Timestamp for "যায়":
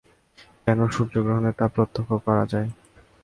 2.51-2.69